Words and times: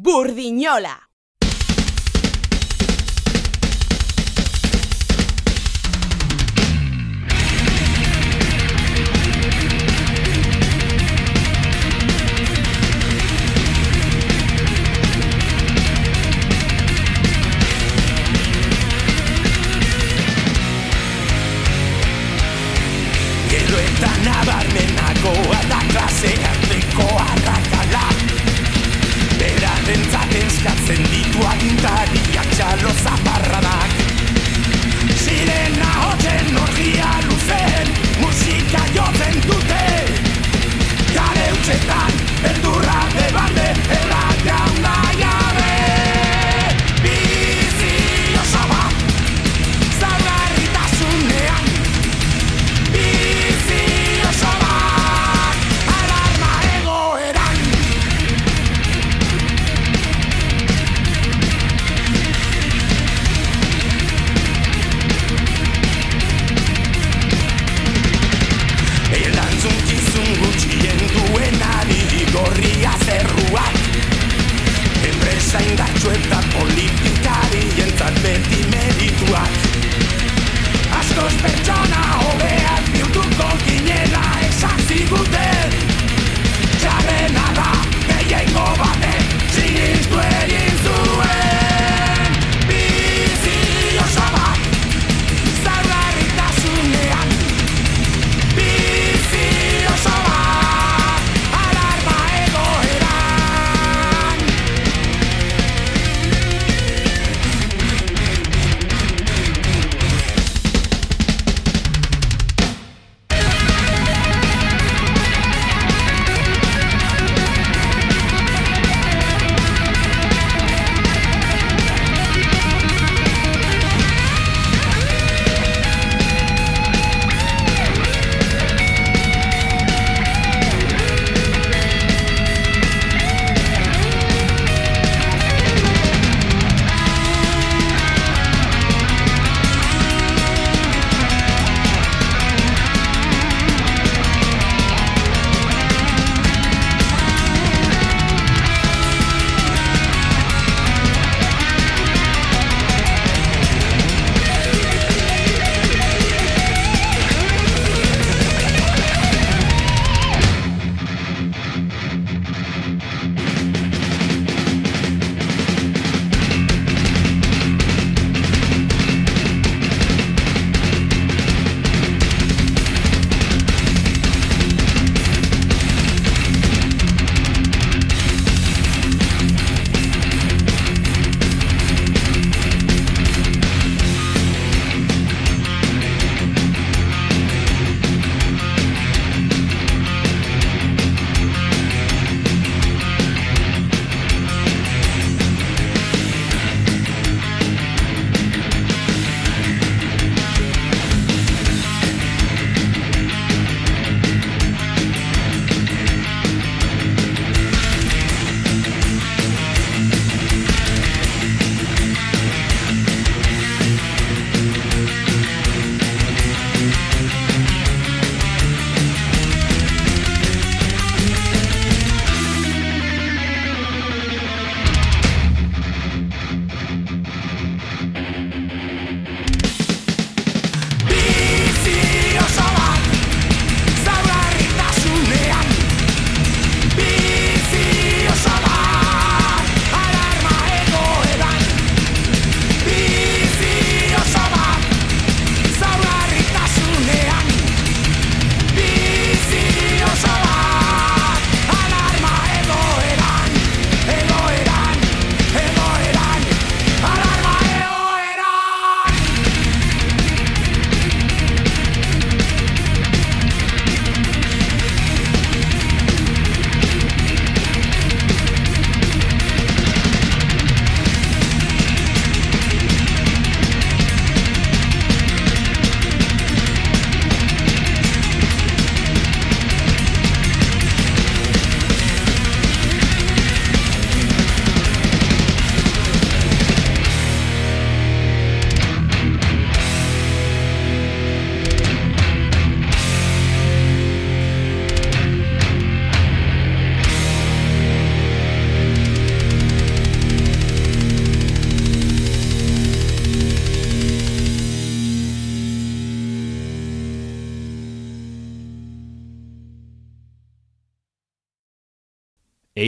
Burdiñola. 0.00 1.07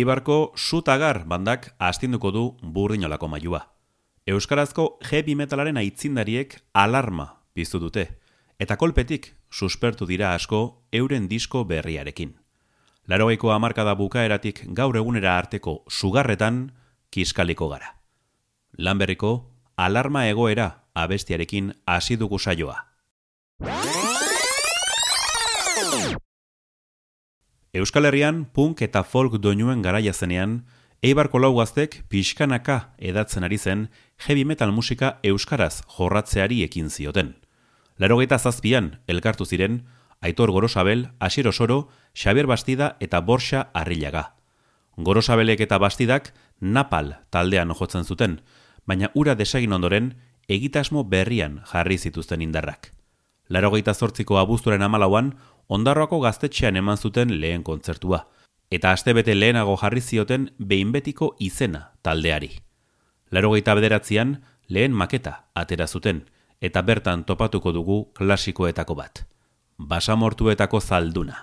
Eibarko 0.00 0.54
sutagar 0.56 1.26
bandak 1.28 1.74
astinduko 1.78 2.30
du 2.32 2.42
burdinolako 2.62 3.28
mailua. 3.28 3.60
Euskarazko 4.24 4.84
heavy 5.10 5.34
metalaren 5.36 5.76
aitzindariek 5.76 6.54
alarma 6.72 7.26
piztu 7.52 7.80
dute, 7.82 8.06
eta 8.56 8.78
kolpetik 8.80 9.34
suspertu 9.50 10.06
dira 10.08 10.32
asko 10.32 10.60
euren 10.92 11.28
disko 11.28 11.66
berriarekin. 11.68 12.32
Larogeiko 13.12 13.52
hamarkada 13.52 13.92
bukaeratik 13.98 14.62
gaur 14.78 14.96
egunera 14.96 15.36
arteko 15.36 15.82
sugarretan 15.88 16.70
kiskaliko 17.10 17.68
gara. 17.68 17.96
Lanberriko 18.78 19.34
alarma 19.76 20.24
egoera 20.30 20.70
abestiarekin 20.94 21.74
hasi 21.84 22.16
dugu 22.16 22.38
saioa. 22.38 22.78
Euskal 27.72 28.08
Herrian 28.08 28.46
punk 28.50 28.80
eta 28.82 29.04
folk 29.06 29.36
doinuen 29.38 29.82
garaia 29.82 30.12
zenean, 30.12 30.64
Eibarko 31.06 31.38
lau 31.38 31.52
gaztek 31.54 32.00
pixkanaka 32.10 32.90
edatzen 32.98 33.46
ari 33.46 33.58
zen 33.58 33.84
heavy 34.26 34.42
metal 34.44 34.72
musika 34.74 35.20
euskaraz 35.22 35.84
jorratzeari 35.86 36.64
ekin 36.66 36.90
zioten. 36.90 37.36
Larogeita 37.96 38.38
zazpian 38.38 38.98
elkartu 39.06 39.46
ziren, 39.46 39.84
Aitor 40.20 40.50
Gorosabel, 40.50 41.08
Asiro 41.20 41.52
Soro, 41.52 41.88
Xavier 42.12 42.46
Bastida 42.46 42.96
eta 43.00 43.20
Borxa 43.20 43.70
Arrillaga. 43.72 44.34
Gorosabelek 44.96 45.60
eta 45.60 45.78
Bastidak 45.78 46.34
Napal 46.60 47.20
taldean 47.30 47.70
jotzen 47.72 48.04
zuten, 48.04 48.40
baina 48.84 49.12
ura 49.14 49.34
desagin 49.34 49.72
ondoren 49.72 50.16
egitasmo 50.48 51.04
berrian 51.04 51.62
jarri 51.70 51.96
zituzten 51.98 52.42
indarrak. 52.42 52.90
Larogeita 53.48 53.94
zortziko 53.94 54.36
abuzturen 54.38 54.82
amalauan, 54.82 55.32
ondarroako 55.70 56.20
gaztetxean 56.26 56.76
eman 56.76 56.98
zuten 56.98 57.36
lehen 57.40 57.62
kontzertua, 57.62 58.24
eta 58.70 58.92
astebete 58.96 59.34
lehenago 59.38 59.76
jarri 59.80 60.02
zioten 60.02 60.50
behinbetiko 60.58 61.34
izena 61.38 61.86
taldeari. 62.02 62.50
Larogeita 63.30 63.74
bederatzean 63.78 64.36
lehen 64.68 64.92
maketa 64.92 65.44
atera 65.54 65.86
zuten, 65.86 66.24
eta 66.60 66.82
bertan 66.82 67.24
topatuko 67.24 67.72
dugu 67.72 68.04
klasikoetako 68.18 68.94
bat 68.94 69.24
basamortuetako 69.80 70.80
zalduna. 70.80 71.36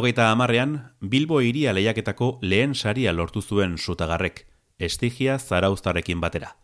Larogeita 0.00 0.30
amarrean, 0.32 0.94
Bilbo 1.02 1.42
iria 1.42 1.74
lehiaketako 1.76 2.38
lehen 2.40 2.74
saria 2.74 3.12
lortu 3.12 3.42
zuen 3.42 3.74
sutagarrek, 3.76 4.46
estigia 4.78 5.34
zarauztarekin 5.38 6.22
batera. 6.22 6.54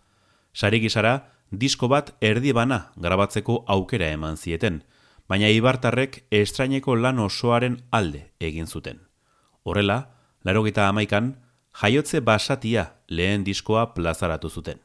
Sari 0.55 0.81
gizara, 0.81 1.29
disko 1.51 1.91
bat 1.93 2.15
erdi 2.25 2.55
bana 2.57 2.79
grabatzeko 2.97 3.59
aukera 3.69 4.09
eman 4.09 4.41
zieten, 4.41 4.79
baina 5.29 5.53
Ibartarrek 5.53 6.23
estraineko 6.31 6.97
lan 6.97 7.21
osoaren 7.27 7.77
alde 7.91 8.23
egin 8.41 8.73
zuten. 8.73 9.05
Horrela, 9.65 9.99
larogeita 10.43 10.89
amaikan, 10.89 11.35
jaiotze 11.83 12.25
basatia 12.25 12.89
lehen 13.11 13.45
diskoa 13.45 13.93
plazaratu 13.93 14.49
zuten. 14.49 14.81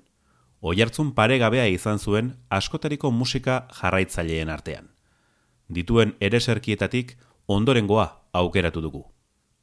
Oiartzun 0.59 1.15
paregabea 1.15 1.71
izan 1.71 2.03
zuen 2.03 2.35
askotariko 2.49 3.15
musika 3.15 3.69
jarraitzaileen 3.79 4.49
artean. 4.49 4.91
Dituen 5.71 6.17
ereserkietatik 6.19 7.15
ondorengoa 7.55 8.05
aukeratu 8.33 8.81
dugu. 8.81 9.05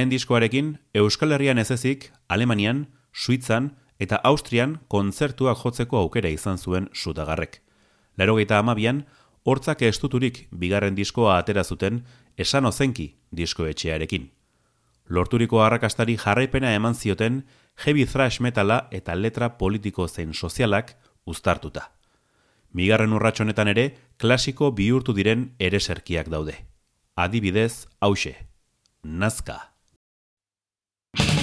Lehen 0.00 0.08
diskoarekin 0.08 0.78
Euskal 0.94 1.32
Herrian 1.32 1.58
ez 1.58 1.70
ezik, 1.74 2.06
Alemanian, 2.26 2.86
Suitzan 3.12 3.66
eta 4.00 4.16
Austrian 4.24 4.78
kontzertuak 4.88 5.58
jotzeko 5.60 5.98
aukera 5.98 6.30
izan 6.32 6.56
zuen 6.56 6.86
sutagarrek. 6.94 7.58
Larogeita 8.16 8.56
amabian, 8.62 9.02
hortzak 9.44 9.82
estuturik 9.84 10.46
bigarren 10.56 10.96
diskoa 10.96 11.34
atera 11.36 11.64
zuten 11.64 11.98
esan 12.38 12.64
ozenki 12.64 13.10
diskoetxearekin. 13.36 14.30
Lorturiko 15.10 15.60
arrakastari 15.60 16.16
jarraipena 16.16 16.72
eman 16.72 16.94
zioten 16.94 17.42
heavy 17.84 18.06
thrash 18.06 18.40
metala 18.40 18.86
eta 18.90 19.14
letra 19.14 19.58
politiko 19.58 20.08
zein 20.08 20.32
sozialak 20.32 20.94
uztartuta. 21.26 21.90
Migarren 22.72 23.12
urratxonetan 23.12 23.68
ere, 23.68 23.90
klasiko 24.16 24.72
bihurtu 24.72 25.12
diren 25.12 25.50
ereserkiak 25.58 26.32
daude. 26.32 26.56
Adibidez, 27.16 27.84
hause, 28.00 28.38
nazka. 29.04 29.69
you 31.18 31.24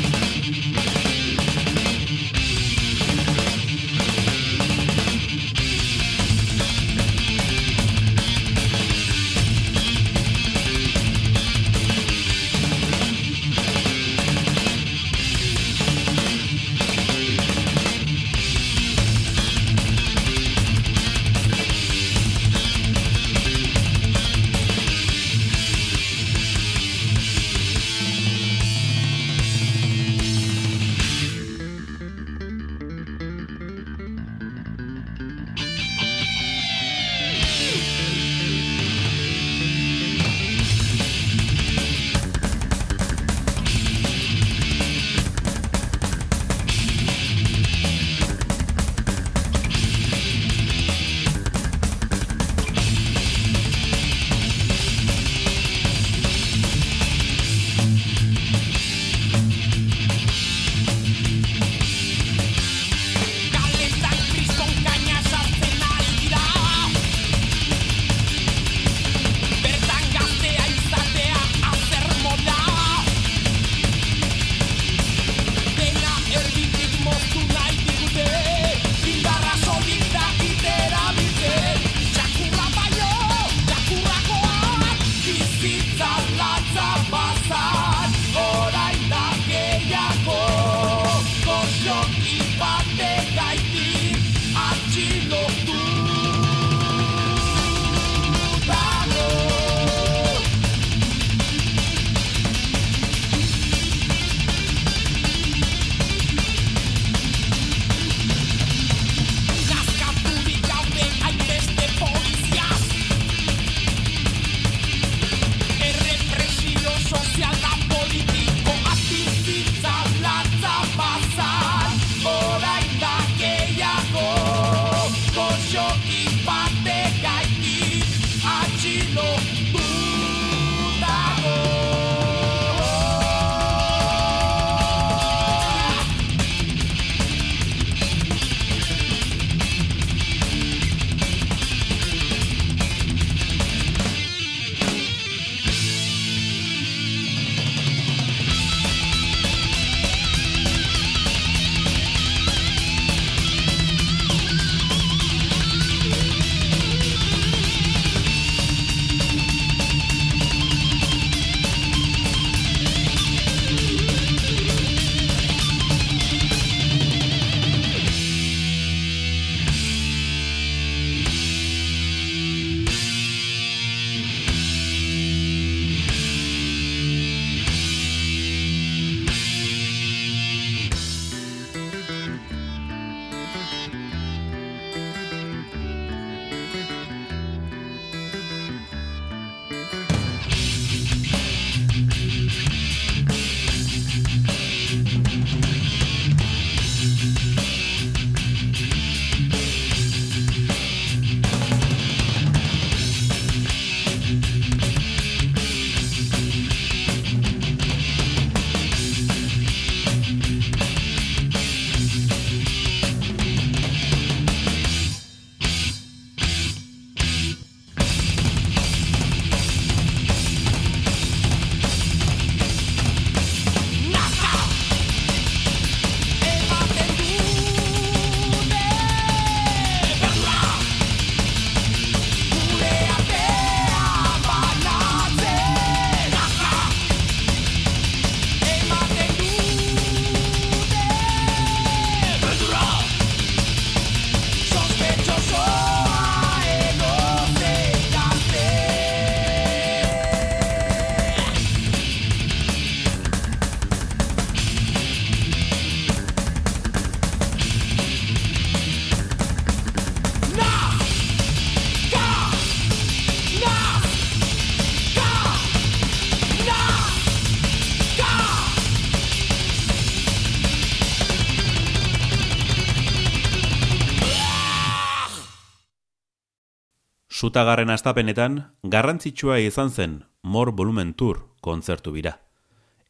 Sutagarren 277.38 277.92
astapenetan, 277.94 278.54
garrantzitsua 278.82 279.60
izan 279.62 279.92
zen 279.92 280.14
Mor 280.42 280.72
Volumen 280.74 281.14
Tour 281.14 281.44
kontzertu 281.62 282.10
bira. 282.16 282.32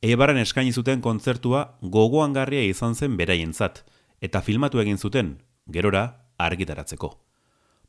Eibaren 0.03 0.41
eskaini 0.41 0.73
zuten 0.75 0.99
kontzertua 0.99 1.61
gogoangarria 1.81 2.65
izan 2.67 2.91
zen 2.99 3.15
beraientzat 3.15 3.85
eta 4.19 4.41
filmatu 4.41 4.83
egin 4.83 4.99
zuten, 4.99 5.31
gerora 5.71 6.03
argitaratzeko. 6.43 7.13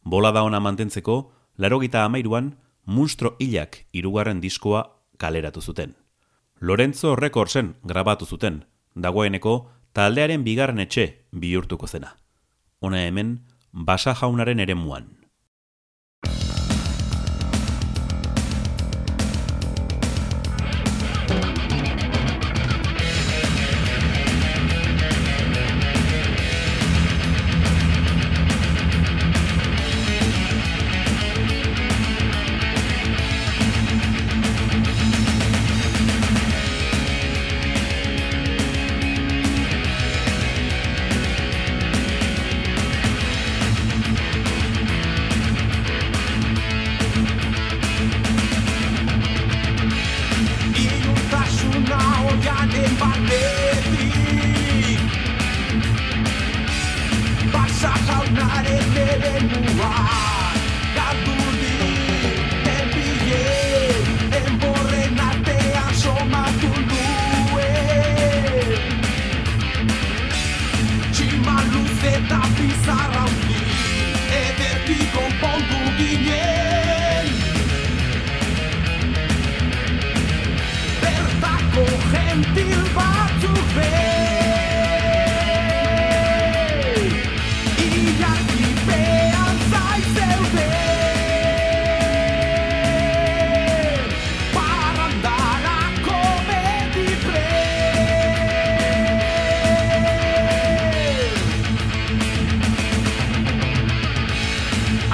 Bola 0.04 0.30
da 0.30 0.44
ona 0.46 0.62
mantentzeko, 0.62 1.32
larogita 1.56 2.04
amairuan, 2.04 2.54
Munstro 2.86 3.34
hilak 3.40 3.82
irugarren 3.90 4.38
diskoa 4.40 4.86
kaleratu 5.18 5.60
zuten. 5.60 5.96
Lorenzo 6.60 7.16
Recordsen 7.16 7.74
grabatu 7.82 8.30
zuten, 8.30 8.64
dagoeneko 8.94 9.72
taldearen 9.92 10.46
bigarren 10.46 10.78
etxe 10.86 11.24
bihurtuko 11.32 11.90
zena. 11.90 12.14
Hona 12.78 13.08
hemen, 13.08 13.40
basa 13.72 14.14
jaunaren 14.14 14.62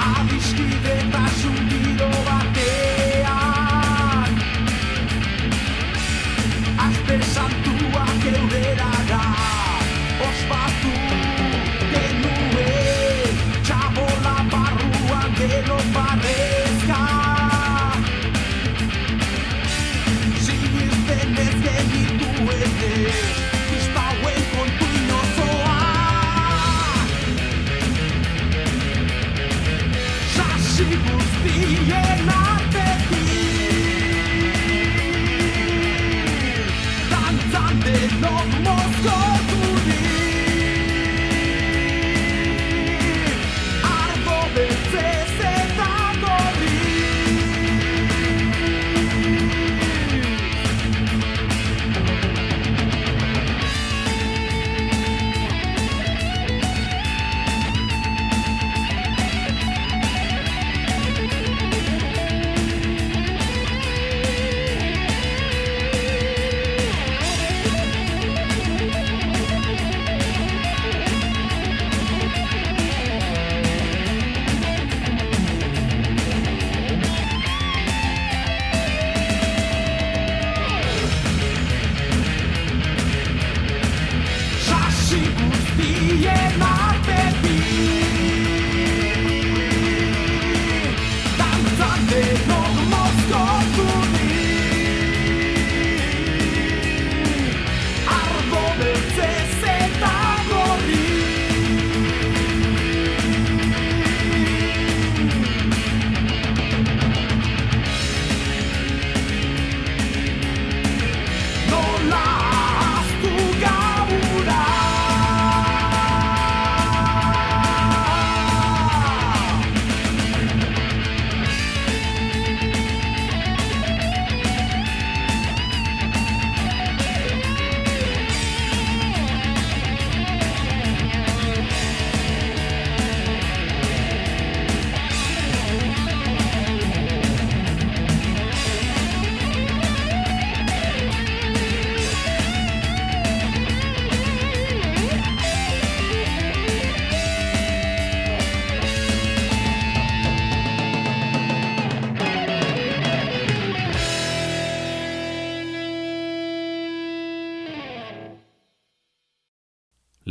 ere 0.05 1.03
muan. 1.11 1.84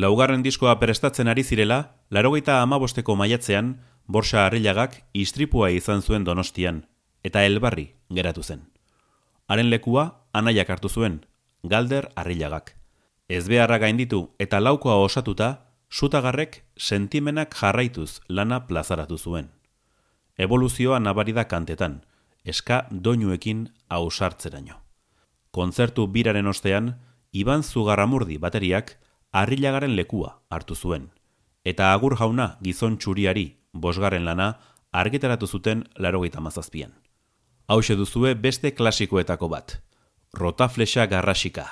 Laugarren 0.04 0.42
diskoa 0.44 0.74
prestatzen 0.80 1.30
ari 1.32 1.42
zirela, 1.48 1.78
larogeita 2.12 2.58
amabosteko 2.60 3.14
maiatzean, 3.16 3.68
borsa 4.06 4.42
harrilagak 4.46 4.98
istripua 5.16 5.70
izan 5.72 6.02
zuen 6.02 6.26
donostian, 6.28 6.82
eta 7.24 7.44
elbarri 7.48 7.86
geratu 8.18 8.42
zen. 8.42 8.66
Haren 9.48 9.70
lekua, 9.72 10.04
anaiak 10.40 10.72
hartu 10.74 10.90
zuen, 10.90 11.22
galder 11.62 12.10
harrilagak. 12.20 12.74
Ez 13.28 13.46
beharra 13.48 13.78
gainditu 13.80 14.20
eta 14.38 14.60
laukoa 14.60 14.98
osatuta, 15.06 15.48
sutagarrek 15.88 16.60
sentimenak 16.76 17.56
jarraituz 17.56 18.20
lana 18.28 18.66
plazaratu 18.66 19.18
zuen. 19.18 19.48
evoluzioa 20.36 20.98
nabarida 21.00 21.44
kantetan, 21.48 22.02
eska 22.44 22.86
doinuekin 22.90 23.68
ausartzeraino. 23.88 24.82
Kontzertu 25.50 26.06
biraren 26.08 26.46
ostean, 26.46 26.98
Iban 27.32 27.62
Zugarramurdi 27.62 28.36
bateriak 28.38 28.98
arrilagaren 29.34 29.96
lekua 29.98 30.38
hartu 30.50 30.76
zuen, 30.78 31.10
eta 31.64 31.92
agur 31.92 32.16
jauna 32.20 32.54
gizon 32.62 32.98
txuriari 32.98 33.46
bosgarren 33.72 34.24
lana 34.24 34.54
argitaratu 34.92 35.46
zuten 35.46 35.84
larogeita 35.98 36.40
mazazpian. 36.40 36.92
Hau 37.68 37.80
duzue 37.80 38.34
beste 38.34 38.74
klasikoetako 38.74 39.48
bat, 39.48 39.80
rotaflexa 40.32 41.06
garrasika. 41.06 41.66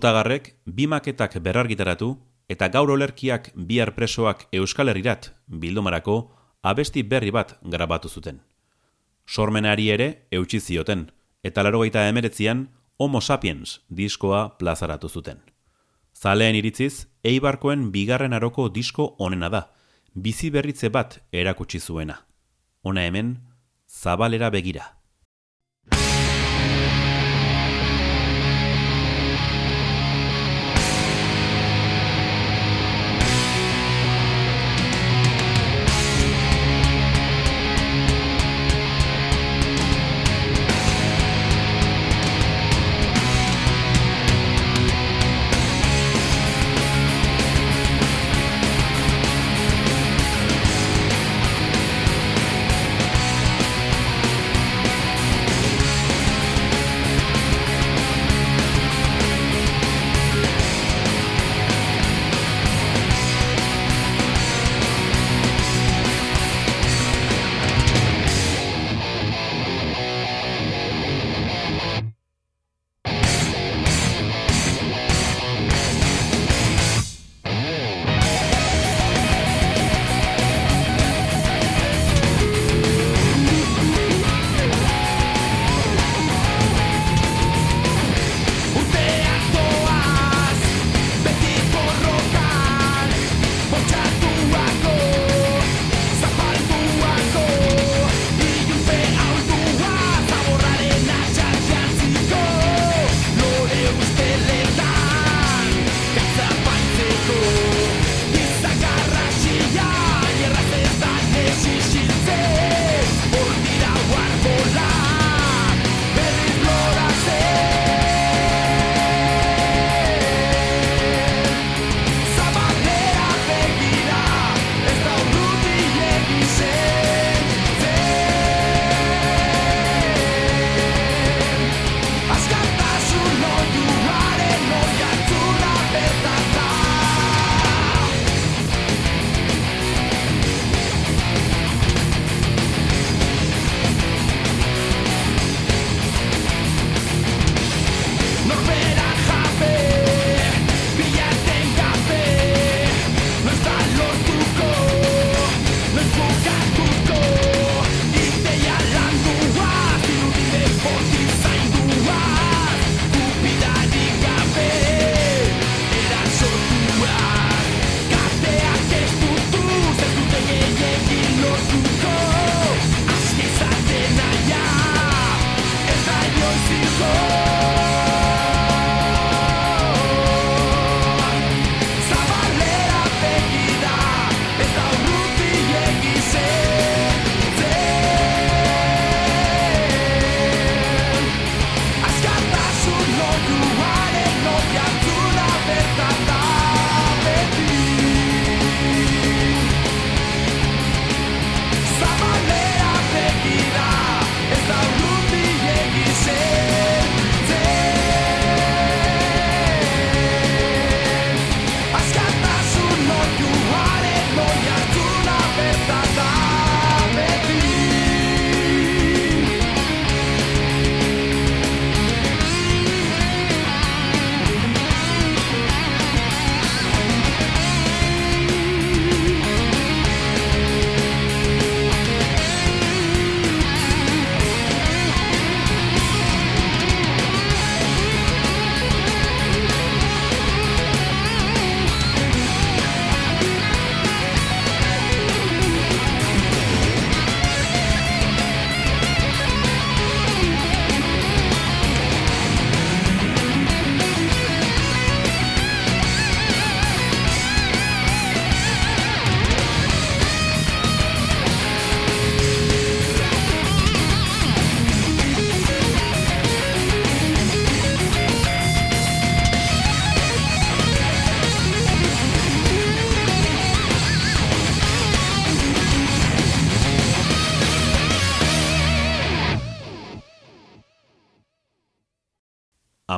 Zutagarrek 0.00 0.54
bi 0.64 0.86
maketak 0.88 1.34
berargitaratu 1.44 2.14
eta 2.48 2.70
gaur 2.72 2.88
olerkiak 2.88 3.50
bihar 3.54 3.90
presoak 3.92 4.46
Euskal 4.50 4.88
Herrirat 4.88 5.26
bildomarako 5.46 6.14
abesti 6.62 7.02
berri 7.02 7.30
bat 7.30 7.58
grabatu 7.60 8.08
zuten. 8.08 8.38
Sormenari 9.26 9.90
ere 9.92 10.06
eutxi 10.32 10.60
zioten 10.60 11.10
eta 11.44 11.62
larogeita 11.62 12.06
emeretzian 12.08 12.70
Homo 12.96 13.20
Sapiens 13.20 13.80
diskoa 13.90 14.56
plazaratu 14.56 15.08
zuten. 15.08 15.36
Zaleen 16.16 16.56
iritziz, 16.56 17.06
Eibarkoen 17.22 17.90
bigarren 17.92 18.32
aroko 18.32 18.70
disko 18.70 19.16
onena 19.18 19.50
da, 19.50 19.66
bizi 20.14 20.48
berritze 20.50 20.88
bat 20.88 21.20
erakutsi 21.30 21.78
zuena. 21.78 22.22
Ona 22.84 23.04
hemen, 23.04 23.36
zabalera 23.86 24.48
begira. 24.48 24.99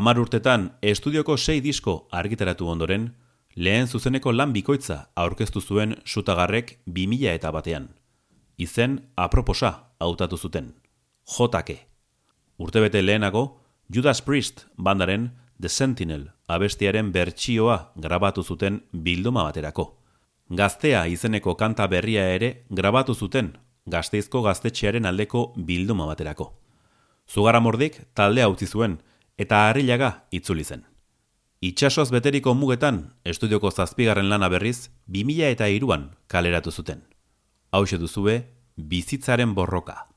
Amar 0.03 0.19
urtetan 0.19 0.65
estudioko 0.83 1.37
sei 1.39 1.61
disko 1.63 1.93
argitaratu 2.11 2.67
ondoren, 2.67 3.05
lehen 3.55 3.87
zuzeneko 3.87 4.33
lan 4.35 4.51
bikoitza 4.51 4.97
aurkeztu 5.15 5.61
zuen 5.61 5.93
sutagarrek 6.05 6.73
2000 6.89 7.29
eta 7.37 7.53
batean. 7.55 7.87
Izen 8.59 8.97
aproposa 9.15 9.71
hautatu 10.03 10.37
zuten. 10.37 10.73
Jotake. 11.37 11.77
Urtebete 12.59 13.03
lehenago, 13.03 13.61
Judas 13.95 14.25
Priest 14.27 14.65
bandaren 14.77 15.29
The 15.61 15.69
Sentinel 15.69 16.27
abestiaren 16.49 17.13
bertsioa 17.15 17.93
grabatu 17.95 18.43
zuten 18.43 18.83
bilduma 18.91 19.47
baterako. 19.53 19.87
Gaztea 20.51 21.07
izeneko 21.07 21.55
kanta 21.55 21.87
berria 21.87 22.27
ere 22.35 22.65
grabatu 22.71 23.15
zuten 23.15 23.55
gazteizko 23.87 24.43
gaztetxearen 24.43 25.07
aldeko 25.07 25.53
bilduma 25.57 26.11
baterako. 26.11 26.51
Zugaramordik 27.31 28.03
taldea 28.19 28.51
utzi 28.51 28.67
zuen 28.67 28.99
eta 29.39 29.69
harrilaga 29.69 30.27
itzuli 30.31 30.65
zen. 30.65 30.85
Itxasoz 31.63 32.11
beteriko 32.11 32.55
mugetan 32.55 33.15
estudioko 33.25 33.71
zazpigarren 33.71 34.29
lana 34.29 34.49
berriz 34.49 34.91
2000 35.07 35.51
eta 35.55 35.69
iruan 35.69 36.11
kaleratu 36.27 36.71
zuten. 36.71 37.03
Hau 37.71 37.85
duzue, 37.87 38.43
bizitzaren 38.77 39.55
borroka. 39.55 40.12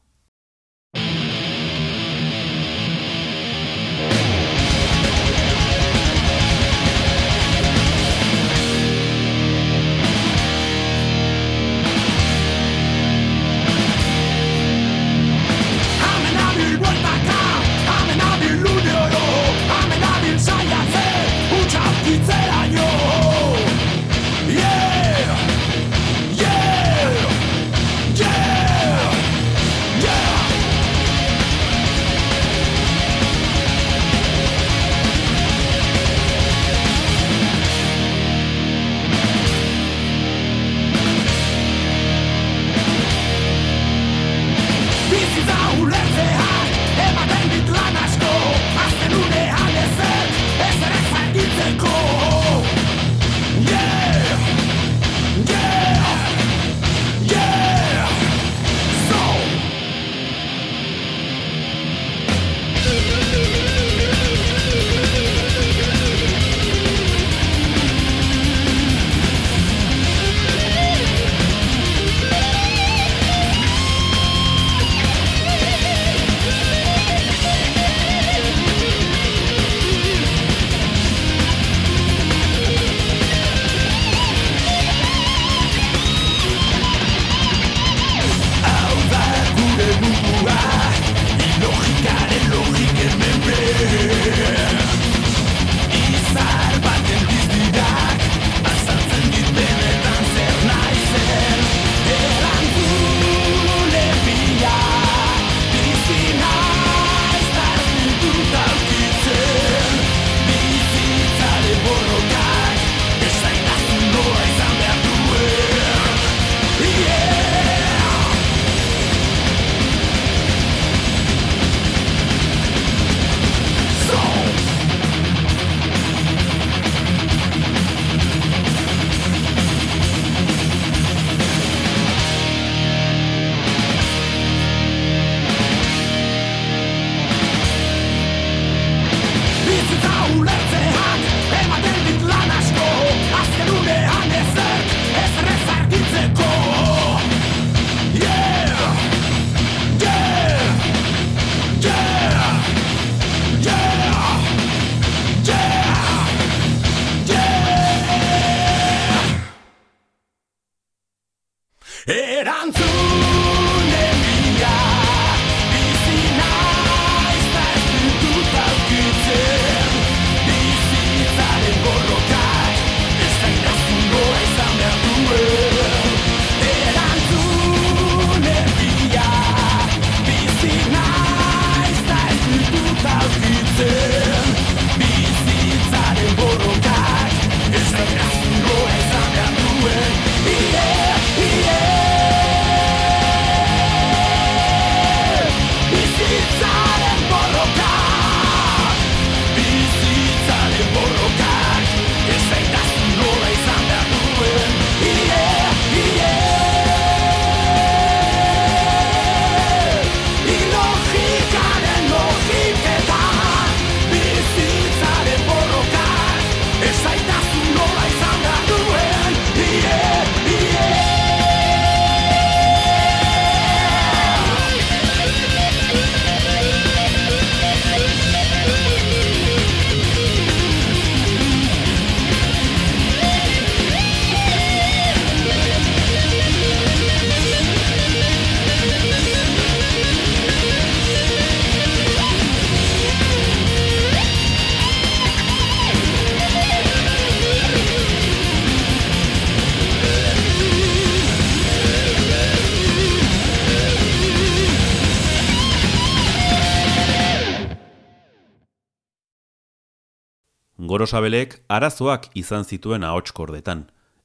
Gorosabelek 260.95 261.57
arazoak 261.67 262.29
izan 262.39 262.63
zituen 262.63 263.03
ahotskordetan, 263.03 263.81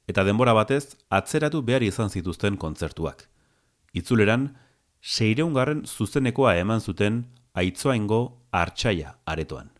eta 0.06 0.22
denbora 0.22 0.52
batez 0.54 0.94
atzeratu 1.18 1.64
behar 1.66 1.82
izan 1.82 2.12
zituzten 2.14 2.54
kontzertuak. 2.62 3.24
Itzuleran, 3.90 4.44
seireungarren 5.02 5.80
zuzenekoa 5.86 6.52
eman 6.60 6.78
zuten 6.78 7.24
aitzoaingo 7.58 8.20
hartsaia 8.54 9.16
aretoan. 9.26 9.72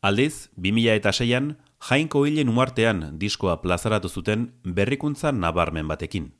Aldiz, 0.00 0.46
2000 0.68 0.94
eta 1.00 1.10
seian, 1.10 1.48
jainko 1.88 2.22
hilen 2.28 2.54
umartean 2.54 3.02
diskoa 3.18 3.56
plazaratu 3.64 4.06
zuten 4.08 4.46
berrikuntza 4.62 5.34
nabarmen 5.34 5.90
batekin. 5.90 6.30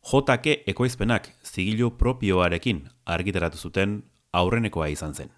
JK 0.00 0.56
ekoizpenak 0.72 1.28
zigilu 1.44 1.90
propioarekin 2.00 2.86
argitaratu 3.04 3.60
zuten 3.60 4.00
aurrenekoa 4.32 4.88
izan 4.96 5.12
zen. 5.12 5.36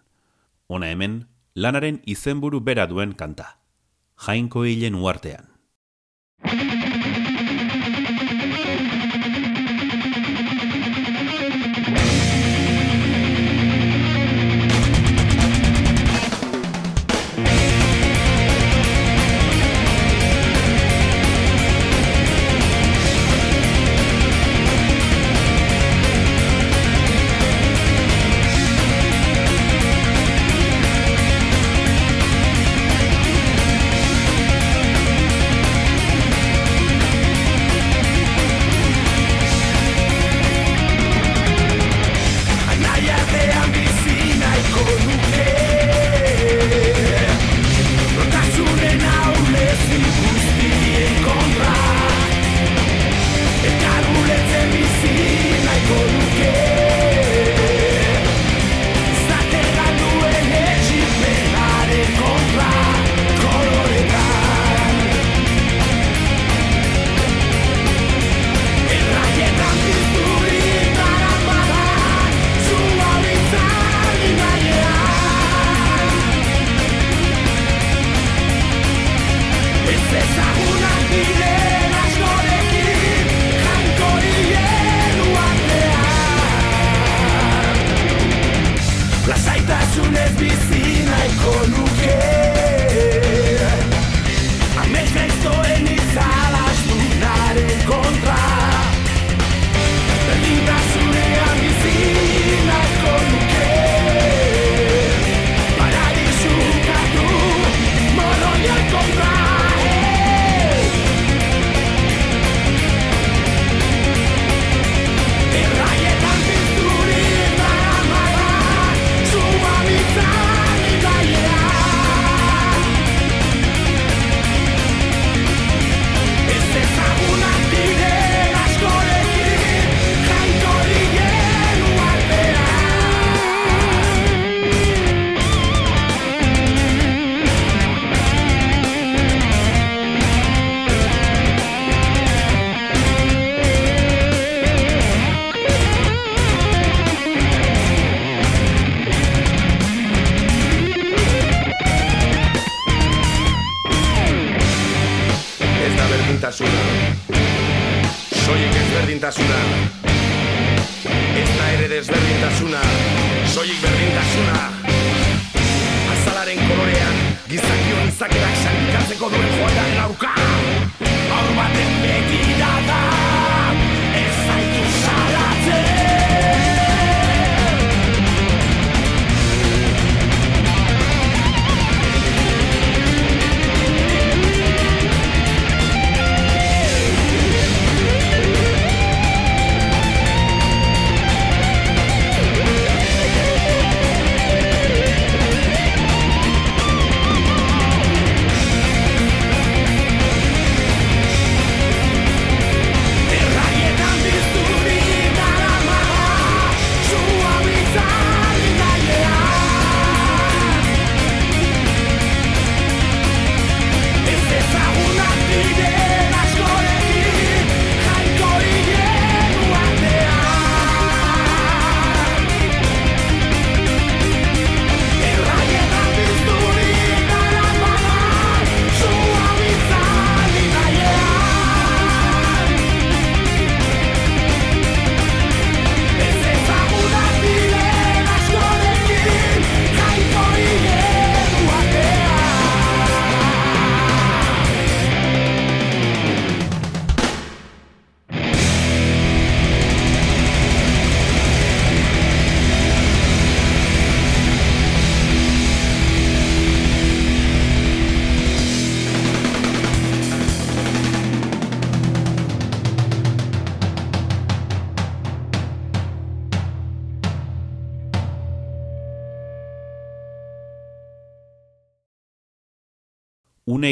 Hona 0.68 0.94
hemen, 0.94 1.24
lanaren 1.56 1.98
izenburu 2.06 2.62
bera 2.62 2.86
duen 2.86 3.18
kanta. 3.18 3.63
Jainko 4.16 4.64
hilen 4.64 4.94
uartean. 4.94 5.50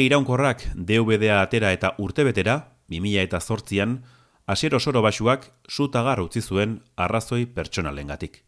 Iraunkorrak 0.05 0.65
DVD-a 0.75 1.41
atera 1.41 1.71
eta 1.73 1.93
urtebetera, 1.97 2.77
2000 2.89 3.23
eta 3.23 3.39
zortzian, 3.39 4.03
asiero 4.45 4.79
soro 4.79 5.01
basuak 5.01 5.51
sutagar 5.67 6.19
utzi 6.21 6.41
zuen 6.41 6.81
arrazoi 6.95 7.45
pertsonalengatik. 7.45 8.43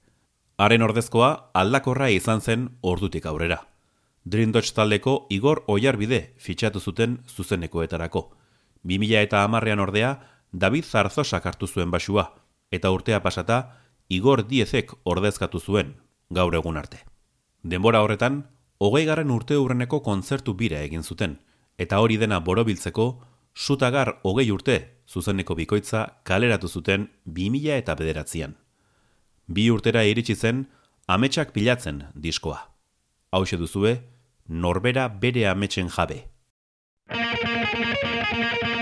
Haren 0.57 0.81
ordezkoa 0.81 1.51
aldakorra 1.53 2.09
izan 2.09 2.41
zen 2.41 2.69
ordutik 2.81 3.25
aurrera. 3.25 3.65
Dream 4.23 4.51
taldeko 4.51 5.27
Igor 5.29 5.63
Oiarbide 5.67 6.33
fitxatu 6.37 6.79
zuten 6.79 7.19
zuzenekoetarako. 7.27 8.31
2000 8.83 9.21
eta 9.21 9.43
amarrean 9.43 9.79
ordea, 9.79 10.19
David 10.51 10.85
Zarzosak 10.85 11.45
hartu 11.45 11.67
zuen 11.67 11.91
basua, 11.91 12.33
eta 12.71 12.91
urtea 12.91 13.21
pasata, 13.21 13.77
Igor 14.09 14.47
Diezek 14.47 14.93
ordezkatu 15.03 15.59
zuen, 15.59 15.95
gaur 16.29 16.55
egun 16.55 16.77
arte. 16.77 17.03
Denbora 17.63 18.01
horretan, 18.01 18.45
hogei 18.77 19.05
garren 19.05 19.31
urte 19.31 19.57
urreneko 19.57 20.01
kontzertu 20.01 20.53
bira 20.53 20.81
egin 20.81 21.03
zuten, 21.03 21.39
eta 21.77 21.99
hori 21.99 22.17
dena 22.17 22.39
borobiltzeko, 22.39 23.07
sutagar 23.53 24.19
hogei 24.23 24.51
urte 24.51 24.77
zuzeneko 25.07 25.55
bikoitza 25.55 26.05
kaleratu 26.23 26.67
zuten 26.67 27.09
2000 27.25 27.77
eta 27.77 27.95
bederatzean. 27.95 28.55
Bi 29.47 29.69
urtera 29.71 30.03
iritsi 30.03 30.35
zen, 30.35 30.65
ametsak 31.07 31.53
pilatzen 31.53 32.03
diskoa. 32.15 32.59
Hauxe 33.31 33.57
duzue, 33.57 33.99
norbera 34.47 35.07
bere 35.09 35.47
ametsen 35.47 35.89
jabe. 35.89 36.25
Thank 37.07 37.43
you. 37.43 38.75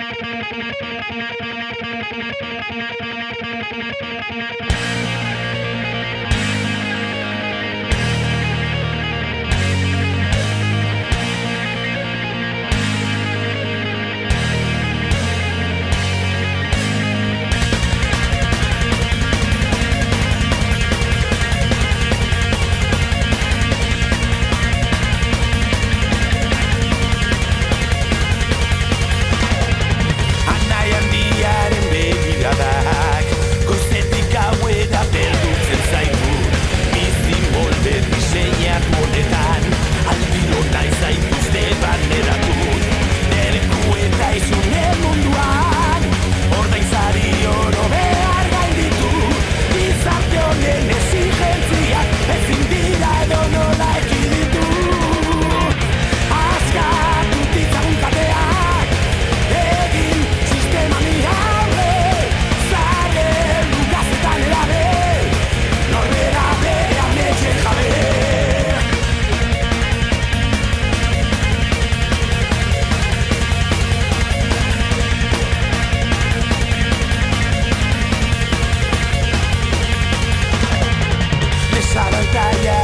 bancária 82.24 82.83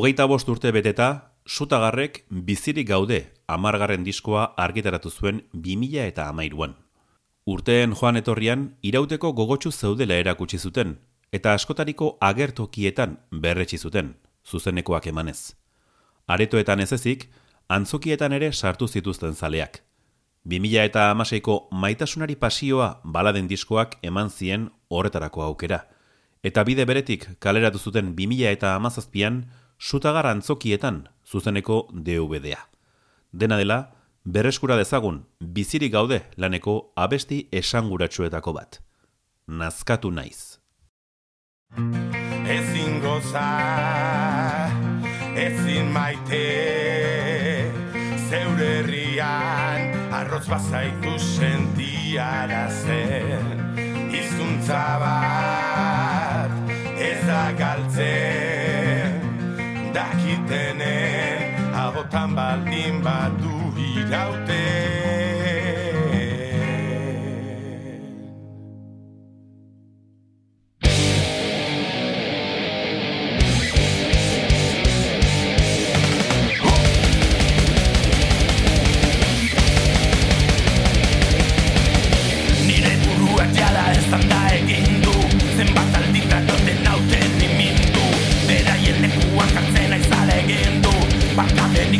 Hogeita 0.00 0.24
bost 0.24 0.48
urte 0.48 0.70
beteta, 0.72 1.06
sutagarrek 1.44 2.22
bizirik 2.48 2.86
gaude 2.88 3.18
amargarren 3.52 4.00
diskoa 4.06 4.46
argitaratu 4.56 5.10
zuen 5.10 5.42
2000 5.52 6.06
eta 6.08 6.24
amairuan. 6.32 6.72
Urteen 7.44 7.92
joan 7.92 8.16
etorrian, 8.16 8.62
irauteko 8.80 9.34
gogotsu 9.36 9.70
zeudela 9.70 10.16
erakutsi 10.22 10.56
zuten, 10.56 10.96
eta 11.36 11.52
askotariko 11.52 12.16
agertokietan 12.30 13.18
berretsi 13.44 13.76
zuten, 13.76 14.14
zuzenekoak 14.48 15.10
emanez. 15.12 15.52
Aretoetan 16.26 16.80
ez 16.80 16.92
ezik, 16.96 17.28
antzokietan 17.68 18.32
ere 18.32 18.52
sartu 18.52 18.88
zituzten 18.88 19.36
zaleak. 19.36 19.82
2000 20.48 20.88
eta 20.88 21.10
amaseiko 21.10 21.66
maitasunari 21.72 22.40
pasioa 22.40 23.02
baladen 23.04 23.52
diskoak 23.52 23.98
eman 24.00 24.30
zien 24.30 24.70
horretarako 24.88 25.44
aukera. 25.52 25.84
Eta 26.42 26.64
bide 26.64 26.86
beretik 26.88 27.34
kaleratu 27.38 27.78
zuten 27.78 28.14
2000 28.16 28.56
eta 28.56 28.78
amazazpian, 28.80 29.44
sutagar 29.80 30.26
antzokietan 30.26 31.08
zuzeneko 31.24 31.88
DVD-a. 31.92 32.68
Dena 33.32 33.56
dela, 33.56 33.78
berreskura 34.24 34.76
dezagun, 34.76 35.24
bizirik 35.40 35.92
gaude 35.92 36.20
laneko 36.36 36.92
abesti 36.96 37.46
esanguratsuetako 37.52 38.52
bat. 38.52 38.80
Nazkatu 39.48 40.10
naiz. 40.12 40.58
Ezin 42.50 43.00
goza, 43.00 43.46
ezin 45.38 45.90
maite, 45.94 46.44
zeure 48.28 48.70
herrian, 48.80 49.96
arroz 50.20 50.46
bazaitu 50.50 51.16
sentiara 51.18 52.66
zen, 52.68 53.66
izuntza 54.10 54.84
bat, 55.06 56.72
ez 56.98 57.18
da 57.26 57.44
galtzen 57.58 58.49
Abotan 62.10 62.34
baldin 62.36 63.04
badu 63.04 63.70
iraute 63.78 64.49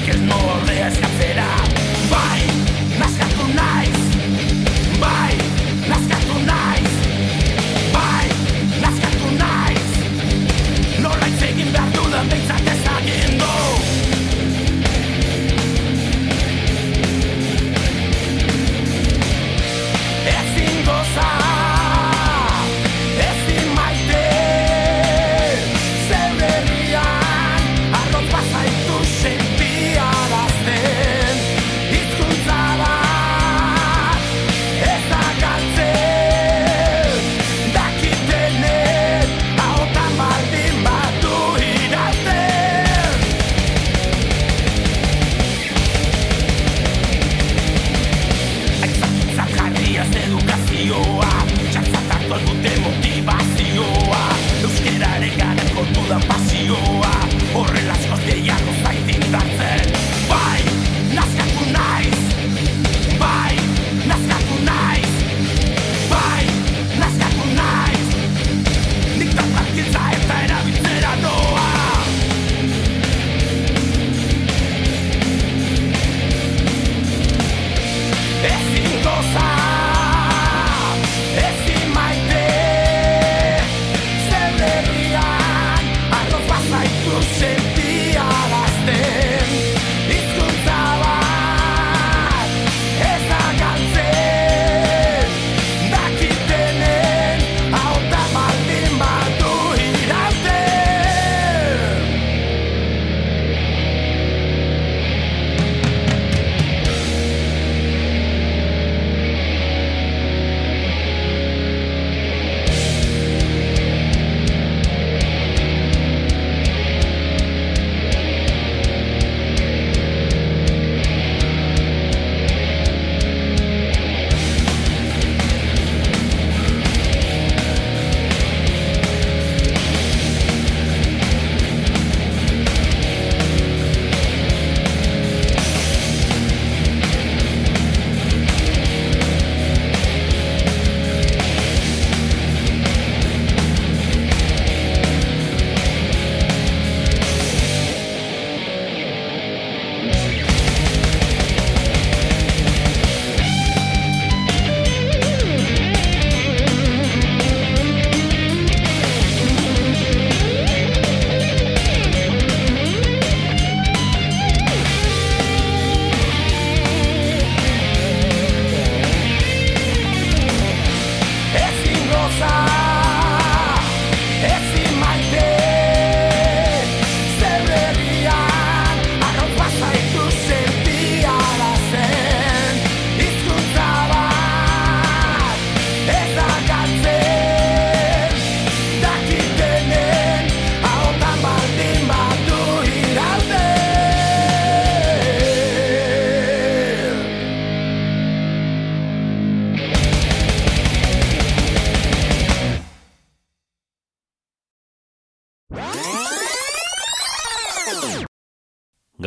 Get 0.06 0.18
more 0.20 0.20
more 0.20 0.66
than 0.66 0.79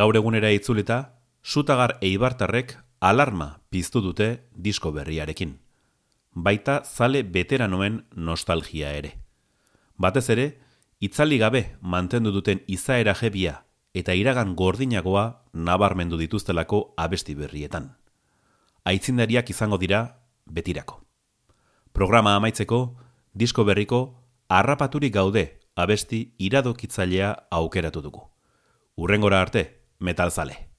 Gaur 0.04 0.18
egunera 0.20 0.50
itzulita, 0.52 0.96
sutagar 1.42 1.94
eibartarrek 2.04 2.74
alarma 3.00 3.62
piztu 3.72 4.02
dute 4.04 4.26
disko 4.52 4.90
berriarekin. 4.92 5.54
Baita 6.34 6.82
zale 6.84 7.22
veteranoen 7.24 8.02
nostalgia 8.12 8.90
ere. 8.92 9.14
Batez 9.96 10.26
ere, 10.36 10.46
itzali 11.00 11.38
gabe 11.40 11.62
mantendu 11.80 12.34
duten 12.36 12.60
izaera 12.68 13.14
jebia 13.16 13.54
eta 13.94 14.12
iragan 14.20 14.58
gordinagoa 14.60 15.24
nabarmendu 15.54 16.20
dituztelako 16.20 16.82
abesti 16.98 17.36
berrietan. 17.40 17.94
Aitzindariak 18.84 19.54
izango 19.56 19.78
dira 19.78 20.02
betirako. 20.46 21.00
Programa 21.94 22.36
amaitzeko, 22.42 22.98
disko 23.34 23.64
berriko, 23.64 24.02
harrapaturik 24.50 25.16
gaude 25.16 25.46
abesti 25.78 26.36
iradokitzailea 26.40 27.32
aukeratu 27.62 28.04
dugu. 28.04 28.28
Urrengora 28.98 29.40
arte, 29.42 29.83
Metal 30.04 30.32
Sale. 30.32 30.73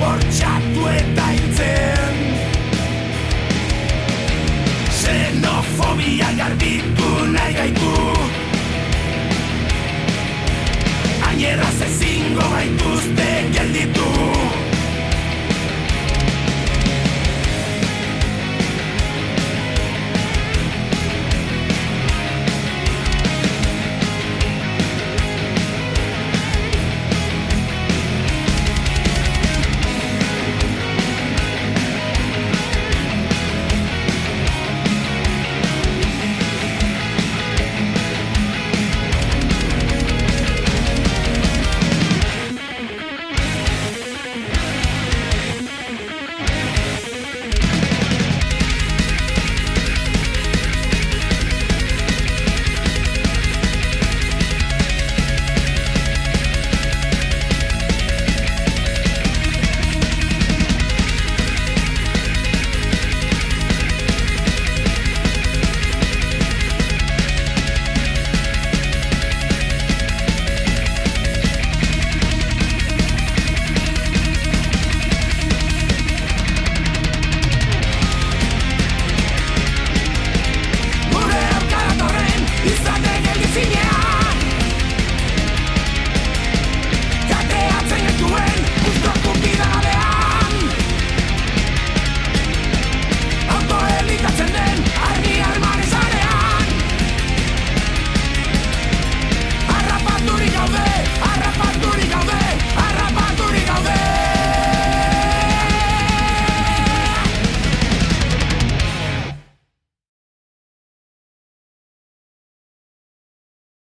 Bortxak 0.00 0.54
hartu 0.54 1.23